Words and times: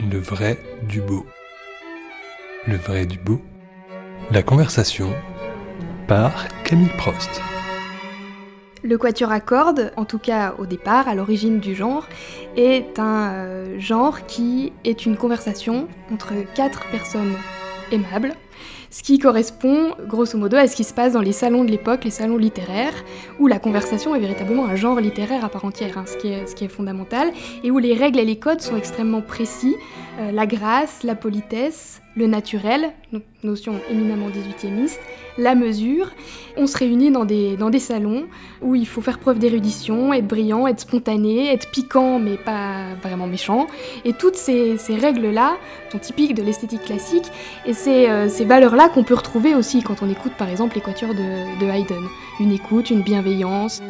le 0.00 0.18
vrai 0.18 0.58
du 0.82 1.00
beau. 1.00 1.26
Le 2.66 2.76
vrai 2.76 3.06
du 3.06 3.18
beau. 3.18 3.40
La 4.30 4.42
conversation 4.42 5.12
par 6.06 6.46
Camille 6.64 6.90
Prost. 6.96 7.40
Le 8.82 8.96
quatuor 8.96 9.32
à 9.32 9.40
cordes, 9.40 9.92
en 9.96 10.04
tout 10.04 10.18
cas 10.18 10.54
au 10.58 10.66
départ, 10.66 11.08
à 11.08 11.14
l'origine 11.14 11.58
du 11.58 11.74
genre, 11.74 12.06
est 12.56 12.98
un 12.98 13.32
euh, 13.32 13.80
genre 13.80 14.24
qui 14.26 14.72
est 14.84 15.04
une 15.04 15.16
conversation 15.16 15.88
entre 16.12 16.32
quatre 16.54 16.86
personnes 16.90 17.34
aimables, 17.90 18.34
ce 18.90 19.02
qui 19.02 19.18
correspond 19.18 19.94
grosso 20.06 20.38
modo 20.38 20.56
à 20.56 20.66
ce 20.66 20.76
qui 20.76 20.84
se 20.84 20.94
passe 20.94 21.12
dans 21.12 21.20
les 21.20 21.32
salons 21.32 21.64
de 21.64 21.70
l'époque, 21.70 22.04
les 22.04 22.10
salons 22.10 22.36
littéraires, 22.36 23.04
où 23.38 23.46
la 23.46 23.58
conversation 23.58 24.14
est 24.14 24.20
véritablement 24.20 24.66
un 24.66 24.76
genre 24.76 25.00
littéraire 25.00 25.44
à 25.44 25.48
part 25.48 25.64
entière, 25.64 25.98
hein, 25.98 26.04
ce, 26.06 26.16
qui 26.16 26.28
est, 26.64 26.68
fondamental, 26.68 27.32
et 27.64 27.70
où 27.70 27.78
les 27.78 27.94
règles 27.94 28.18
et 28.18 28.24
les 28.24 28.38
codes 28.38 28.60
sont 28.60 28.76
extrêmement 28.76 29.22
précis, 29.22 29.76
euh, 30.20 30.32
la 30.32 30.46
grâce, 30.46 31.02
la 31.02 31.14
politesse, 31.14 32.00
le 32.16 32.26
naturel, 32.26 32.92
notion 33.44 33.74
éminemment 33.90 34.28
18e, 34.28 34.90
la 35.38 35.54
mesure. 35.54 36.10
On 36.56 36.66
se 36.66 36.76
réunit 36.76 37.12
dans 37.12 37.24
des, 37.24 37.78
salons 37.78 38.26
où 38.60 38.74
il 38.74 38.86
faut 38.86 39.00
faire 39.00 39.20
preuve 39.20 39.38
d'érudition, 39.38 40.12
être 40.12 40.26
brillant, 40.26 40.66
être 40.66 40.80
spontané, 40.80 41.52
être 41.52 41.70
piquant 41.70 42.18
mais 42.18 42.36
pas 42.36 42.94
vraiment 43.02 43.28
méchant. 43.28 43.68
Et 44.04 44.12
toutes 44.12 44.34
ces, 44.34 44.76
règles-là 44.88 45.56
sont 45.92 45.98
typiques 45.98 46.34
de 46.34 46.42
l'esthétique 46.42 46.82
classique 46.82 47.26
et 47.64 47.72
c'est 47.72 48.10
euh, 48.10 48.28
valeurs-là 48.48 48.88
qu'on 48.88 49.04
peut 49.04 49.14
retrouver 49.14 49.54
aussi 49.54 49.82
quand 49.82 50.02
on 50.02 50.08
écoute 50.08 50.32
par 50.32 50.48
exemple 50.48 50.74
l'équateur 50.74 51.10
de, 51.10 51.60
de 51.60 51.70
Haydn. 51.70 52.08
Une 52.40 52.50
écoute, 52.50 52.90
une 52.90 53.02
bienveillance. 53.02 53.80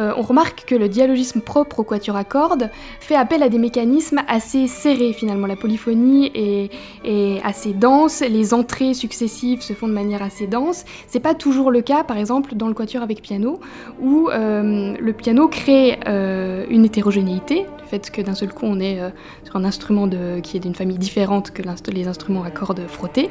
Euh, 0.00 0.12
on 0.16 0.22
remarque 0.22 0.64
que 0.66 0.74
le 0.74 0.88
dialogisme 0.88 1.40
propre 1.40 1.80
au 1.80 1.84
quatuor 1.84 2.16
à 2.16 2.24
cordes 2.24 2.70
fait 3.00 3.16
appel 3.16 3.42
à 3.42 3.48
des 3.50 3.58
mécanismes 3.58 4.20
assez 4.28 4.66
serrés 4.66 5.12
finalement. 5.12 5.46
La 5.46 5.56
polyphonie 5.56 6.30
est, 6.34 6.70
assez 7.44 7.72
dense, 7.72 8.20
les 8.20 8.54
entrées 8.54 8.94
successives 8.94 9.60
se 9.60 9.72
font 9.72 9.88
de 9.88 9.92
manière 9.92 10.22
assez 10.22 10.46
dense. 10.46 10.84
C'est 11.06 11.20
pas 11.20 11.34
toujours 11.34 11.70
le 11.70 11.82
cas 11.82 12.02
par 12.02 12.16
exemple 12.16 12.54
dans 12.54 12.68
le 12.68 12.74
quatuor 12.74 13.02
avec 13.02 13.20
piano 13.20 13.60
où 14.00 14.30
euh, 14.30 14.94
le 14.98 15.12
piano 15.12 15.48
crée 15.48 15.98
euh, 16.06 16.64
une 16.70 16.84
hétérogénéité, 16.84 17.66
du 17.82 17.88
fait 17.88 18.10
que 18.10 18.22
d'un 18.22 18.34
seul 18.34 18.54
coup 18.54 18.66
on 18.66 18.80
est 18.80 19.00
sur 19.44 19.56
un 19.56 19.64
instrument 19.64 20.08
qui 20.42 20.56
est 20.56 20.60
d'une 20.60 20.74
famille 20.74 20.98
différente 20.98 21.50
que 21.50 21.62
les 21.90 22.08
instruments 22.08 22.44
à 22.44 22.50
cordes 22.50 22.86
frottées 22.86 23.28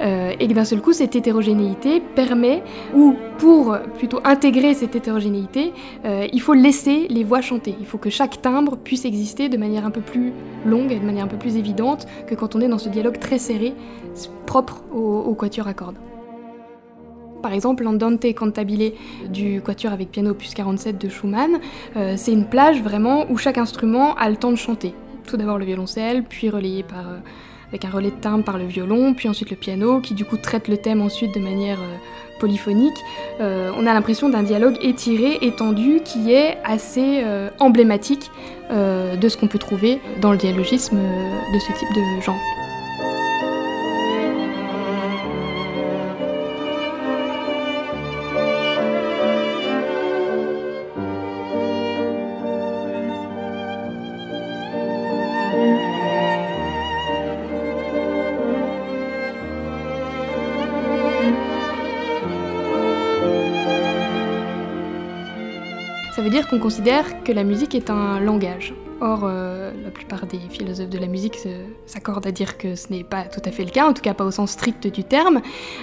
et 0.00 0.48
que 0.48 0.52
d'un 0.52 0.64
seul 0.64 0.80
coup 0.80 0.92
cette 0.92 1.14
hétérogénéité 1.14 2.00
permet 2.00 2.62
ou 2.94 3.14
pour 3.38 3.76
plutôt 3.98 4.20
intégrer 4.24 4.74
cette 4.74 4.96
hétérogénéité 4.96 5.72
euh, 6.08 6.26
il 6.32 6.40
faut 6.40 6.54
laisser 6.54 7.06
les 7.08 7.22
voix 7.22 7.40
chanter. 7.40 7.76
Il 7.78 7.86
faut 7.86 7.98
que 7.98 8.10
chaque 8.10 8.40
timbre 8.42 8.76
puisse 8.76 9.04
exister 9.04 9.48
de 9.48 9.56
manière 9.56 9.84
un 9.84 9.90
peu 9.90 10.00
plus 10.00 10.32
longue 10.64 10.90
et 10.90 10.98
de 10.98 11.04
manière 11.04 11.24
un 11.24 11.28
peu 11.28 11.36
plus 11.36 11.56
évidente 11.56 12.06
que 12.26 12.34
quand 12.34 12.56
on 12.56 12.60
est 12.60 12.68
dans 12.68 12.78
ce 12.78 12.88
dialogue 12.88 13.18
très 13.18 13.38
serré, 13.38 13.74
propre 14.46 14.82
au, 14.92 15.18
au 15.18 15.34
quatuor 15.34 15.68
à 15.68 15.74
cordes. 15.74 15.98
Par 17.42 17.52
exemple, 17.52 17.84
l'Andante 17.84 18.32
cantabile 18.34 18.92
du 19.30 19.62
quatuor 19.62 19.92
avec 19.92 20.10
piano 20.10 20.30
opus 20.30 20.54
47 20.54 20.98
de 20.98 21.08
Schumann, 21.08 21.60
euh, 21.96 22.14
c'est 22.16 22.32
une 22.32 22.46
plage 22.46 22.82
vraiment 22.82 23.30
où 23.30 23.36
chaque 23.36 23.58
instrument 23.58 24.14
a 24.16 24.28
le 24.28 24.36
temps 24.36 24.50
de 24.50 24.56
chanter. 24.56 24.94
Tout 25.26 25.36
d'abord 25.36 25.58
le 25.58 25.64
violoncelle, 25.64 26.24
puis 26.24 26.50
relayé 26.50 26.82
par, 26.82 27.08
euh, 27.08 27.18
avec 27.70 27.84
un 27.84 27.90
relais 27.90 28.10
de 28.10 28.16
timbre 28.16 28.44
par 28.44 28.58
le 28.58 28.64
violon, 28.64 29.14
puis 29.14 29.28
ensuite 29.28 29.50
le 29.50 29.56
piano, 29.56 30.00
qui 30.00 30.14
du 30.14 30.24
coup 30.24 30.36
traite 30.36 30.68
le 30.68 30.76
thème 30.76 31.00
ensuite 31.02 31.34
de 31.34 31.40
manière 31.40 31.80
euh, 31.80 31.96
polyphonique, 32.40 32.96
euh, 33.40 33.70
on 33.76 33.86
a 33.86 33.92
l'impression 33.92 34.28
d'un 34.28 34.42
dialogue 34.42 34.76
étiré, 34.80 35.38
étendu, 35.42 36.00
qui 36.04 36.32
est 36.32 36.58
assez 36.64 37.22
euh, 37.24 37.50
emblématique 37.58 38.30
de 38.70 39.28
ce 39.30 39.38
qu'on 39.38 39.48
peut 39.48 39.58
trouver 39.58 39.98
dans 40.20 40.30
le 40.30 40.36
dialogisme 40.36 40.98
de 40.98 41.58
ce 41.58 41.72
type 41.72 41.88
de 41.94 42.20
genre. 42.20 42.57
Ça 66.18 66.24
veut 66.24 66.30
dire 66.30 66.48
qu'on 66.48 66.58
considère 66.58 67.22
que 67.22 67.30
la 67.30 67.44
musique 67.44 67.76
est 67.76 67.90
un 67.90 68.18
langage. 68.18 68.74
Or, 69.00 69.20
euh, 69.22 69.70
la 69.84 69.90
plupart 69.90 70.26
des 70.26 70.40
philosophes 70.50 70.88
de 70.88 70.98
la 70.98 71.06
musique 71.06 71.38
s'accordent 71.86 72.26
à 72.26 72.32
dire 72.32 72.58
que 72.58 72.74
ce 72.74 72.92
n'est 72.92 73.04
pas 73.04 73.22
tout 73.22 73.40
à 73.44 73.52
fait 73.52 73.64
le 73.64 73.70
cas, 73.70 73.86
en 73.86 73.92
tout 73.92 74.02
cas 74.02 74.12
pas 74.12 74.24
au 74.24 74.32
sens 74.32 74.50
strict 74.50 74.88
du 74.88 75.04
terme. 75.04 75.40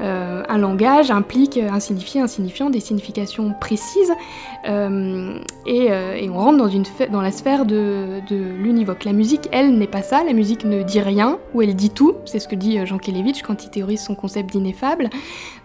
Euh, 0.00 0.42
un 0.48 0.58
langage 0.58 1.12
implique 1.12 1.56
un 1.56 1.78
signifié, 1.78 2.20
un 2.20 2.26
signifiant, 2.26 2.68
des 2.68 2.80
significations 2.80 3.54
précises, 3.60 4.12
euh, 4.68 5.38
et, 5.66 6.28
on 6.28 6.38
rentre 6.38 6.68
dans 7.10 7.20
la 7.20 7.30
sphère 7.30 7.64
de, 7.64 8.20
de 8.28 8.36
l'univoque. 8.36 9.04
La 9.04 9.12
musique, 9.12 9.48
elle, 9.52 9.78
n'est 9.78 9.86
pas 9.86 10.02
ça, 10.02 10.24
la 10.24 10.32
musique 10.32 10.64
ne 10.64 10.82
dit 10.82 11.00
rien, 11.00 11.38
ou 11.54 11.62
elle 11.62 11.76
dit 11.76 11.90
tout, 11.90 12.16
c'est 12.24 12.40
ce 12.40 12.48
que 12.48 12.56
dit 12.56 12.84
Jean 12.84 12.98
Kelevitch 12.98 13.42
quand 13.42 13.64
il 13.64 13.70
théorise 13.70 14.02
son 14.02 14.16
concept 14.16 14.50
d'ineffable. 14.50 15.08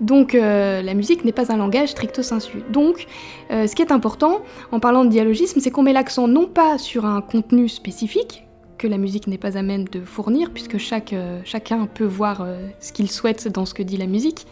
Donc 0.00 0.34
la 0.34 0.94
musique 0.94 1.24
n'est 1.24 1.32
pas 1.32 1.50
un 1.50 1.56
langage 1.56 1.88
stricto 1.88 2.22
sensu. 2.22 2.62
Donc, 2.70 3.06
ce 3.50 3.74
qui 3.74 3.82
est 3.82 3.92
important 3.92 4.40
en 4.70 4.80
parlant 4.80 5.04
de 5.04 5.10
dialogisme, 5.10 5.60
c'est 5.60 5.70
qu'on 5.70 5.82
met 5.82 5.92
l'accent 5.92 6.28
non 6.28 6.46
pas 6.46 6.78
sur 6.78 7.06
un 7.06 7.20
contenu 7.30 7.68
spécifique 7.68 8.44
que 8.80 8.86
la 8.88 8.96
musique 8.96 9.26
n'est 9.26 9.38
pas 9.38 9.58
à 9.58 9.62
même 9.62 9.86
de 9.86 10.00
fournir, 10.00 10.50
puisque 10.52 10.78
chaque, 10.78 11.12
euh, 11.12 11.40
chacun 11.44 11.84
peut 11.84 12.06
voir 12.06 12.40
euh, 12.40 12.66
ce 12.80 12.94
qu'il 12.94 13.10
souhaite 13.10 13.46
dans 13.46 13.66
ce 13.66 13.74
que 13.74 13.82
dit 13.82 13.98
la 13.98 14.06
musique, 14.06 14.46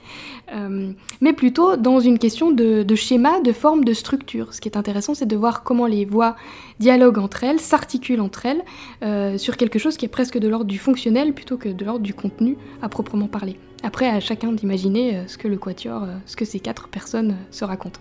euh, 0.54 0.92
mais 1.22 1.32
plutôt 1.32 1.76
dans 1.76 1.98
une 1.98 2.18
question 2.18 2.50
de, 2.50 2.82
de, 2.82 2.94
schéma, 2.94 3.40
de 3.40 3.52
forme, 3.52 3.84
de 3.84 3.94
structure. 3.94 4.52
Ce 4.52 4.60
qui 4.60 4.68
est 4.68 4.76
intéressant, 4.76 5.14
c'est 5.14 5.24
de 5.24 5.34
voir 5.34 5.62
comment 5.62 5.86
les 5.86 6.04
voix 6.04 6.36
dialoguent 6.78 7.18
entre 7.18 7.42
elles, 7.42 7.58
s'articulent 7.58 8.20
entre 8.20 8.44
elles, 8.44 9.38
sur 9.38 9.56
quelque 9.56 9.78
chose 9.78 9.96
qui 9.96 10.04
est 10.04 10.10
presque 10.10 10.38
de 10.38 10.46
l'ordre 10.46 10.66
du 10.66 10.78
fonctionnel 10.78 11.32
plutôt 11.32 11.56
que 11.56 11.70
de 11.70 11.84
l'ordre 11.84 12.04
du 12.04 12.12
contenu 12.12 12.58
à 12.82 12.90
proprement 12.90 13.28
parler. 13.28 13.56
Après, 13.82 14.08
à 14.08 14.20
chacun 14.20 14.52
d'imaginer 14.52 15.22
ce 15.26 15.38
que 15.38 15.48
le 15.48 15.56
quatuor, 15.56 16.06
ce 16.26 16.36
que 16.36 16.44
ces 16.44 16.60
quatre 16.60 16.88
personnes 16.88 17.36
se 17.50 17.64
racontent. 17.64 18.00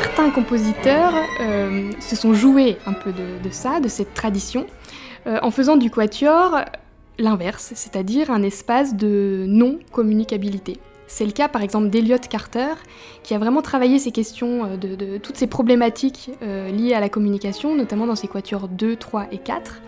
Certains 0.00 0.30
compositeurs 0.30 1.12
euh, 1.40 1.90
se 1.98 2.14
sont 2.14 2.32
joués 2.32 2.78
un 2.86 2.92
peu 2.92 3.12
de, 3.12 3.50
ça, 3.50 3.80
de 3.80 3.88
cette 3.88 4.14
tradition, 4.14 4.64
euh, 5.26 5.40
en 5.42 5.50
faisant 5.50 5.76
du 5.76 5.90
quatuor 5.90 6.60
l'inverse, 7.18 7.72
c'est-à-dire 7.74 8.30
un 8.30 8.44
espace 8.44 8.94
de 8.94 9.44
non-communicabilité. 9.48 10.78
C'est 11.08 11.24
le 11.24 11.32
cas 11.32 11.48
par 11.48 11.62
exemple 11.62 11.88
d'Eliot 11.88 12.18
Carter, 12.30 12.74
qui 13.24 13.34
a 13.34 13.38
vraiment 13.38 13.60
travaillé 13.60 13.98
ces 13.98 14.12
questions, 14.12 14.76
de, 14.76 14.94
de 14.94 15.18
toutes 15.18 15.36
ces 15.36 15.48
problématiques 15.48 16.30
euh, 16.42 16.70
liées 16.70 16.94
à 16.94 17.00
la 17.00 17.08
communication, 17.08 17.74
notamment 17.74 18.06
dans 18.06 18.14
ses 18.14 18.28
quatuors 18.28 18.68
2, 18.68 18.94
3 18.94 19.26
et 19.32 19.38
4. 19.38 19.80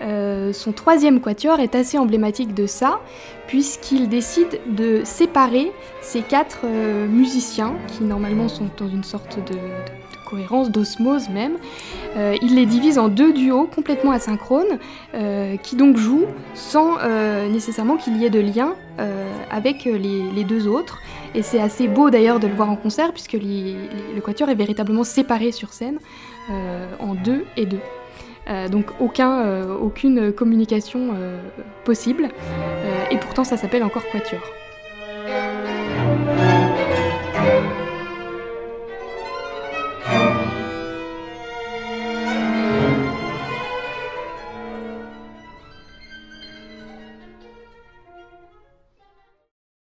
Euh, 0.00 0.52
son 0.52 0.72
troisième 0.72 1.20
quatuor 1.20 1.60
est 1.60 1.74
assez 1.74 1.98
emblématique 1.98 2.54
de 2.54 2.66
ça, 2.66 3.00
puisqu'il 3.46 4.08
décide 4.08 4.60
de 4.66 5.02
séparer 5.04 5.72
ces 6.00 6.20
quatre 6.20 6.60
euh, 6.64 7.06
musiciens, 7.06 7.74
qui 7.88 8.04
normalement 8.04 8.48
sont 8.48 8.68
dans 8.78 8.88
une 8.88 9.04
sorte 9.04 9.38
de, 9.38 9.58
cohérence, 10.26 10.70
d'osmose 10.70 11.28
même. 11.30 11.56
Euh, 12.16 12.36
il 12.42 12.54
les 12.54 12.66
divise 12.66 12.98
en 12.98 13.08
deux 13.08 13.32
duos 13.32 13.66
complètement 13.66 14.12
asynchrones, 14.12 14.78
qui 15.62 15.76
donc 15.76 15.96
jouent 15.96 16.26
sans 16.54 16.98
nécessairement 17.48 17.96
qu'il 17.96 18.16
y 18.18 18.24
ait 18.24 18.30
de 18.30 18.40
lien 18.40 18.74
avec 19.50 19.84
les, 19.84 20.44
deux 20.44 20.68
autres. 20.68 21.00
Et 21.34 21.42
c'est 21.42 21.60
assez 21.60 21.88
beau 21.88 22.10
d'ailleurs 22.10 22.40
de 22.40 22.46
le 22.46 22.54
voir 22.54 22.70
en 22.70 22.76
concert, 22.76 23.12
puisque 23.12 23.34
le 23.34 24.20
quatuor 24.20 24.50
est 24.50 24.54
véritablement 24.54 25.04
séparé 25.04 25.50
sur 25.50 25.72
scène 25.72 25.98
en 27.00 27.14
deux 27.14 27.44
et 27.56 27.64
deux. 27.64 27.80
Euh, 28.48 28.68
donc 28.68 28.86
euh, 29.44 29.76
aucune 29.76 30.32
communication 30.32 31.10
euh, 31.14 31.38
possible, 31.84 32.28
et 33.10 33.16
pourtant 33.18 33.44
ça 33.44 33.56
s'appelle 33.56 33.84
encore 33.84 34.04
quatuor. 34.10 34.40